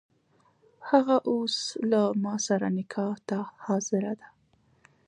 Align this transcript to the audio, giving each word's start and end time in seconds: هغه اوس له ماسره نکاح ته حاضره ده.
هغه 0.89 1.17
اوس 1.31 1.55
له 1.91 2.01
ماسره 2.23 2.67
نکاح 2.77 3.15
ته 3.29 3.39
حاضره 3.65 4.13
ده. 4.19 4.27